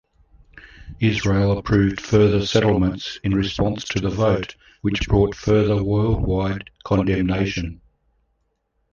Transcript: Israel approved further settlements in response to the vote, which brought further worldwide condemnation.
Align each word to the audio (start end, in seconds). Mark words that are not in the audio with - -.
Israel 0.99 1.59
approved 1.59 2.01
further 2.01 2.43
settlements 2.43 3.19
in 3.23 3.35
response 3.35 3.83
to 3.83 3.99
the 3.99 4.09
vote, 4.09 4.55
which 4.81 5.07
brought 5.07 5.35
further 5.35 5.83
worldwide 5.83 6.71
condemnation. 6.83 7.81